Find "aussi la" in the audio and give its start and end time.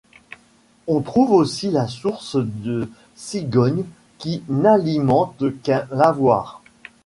1.29-1.87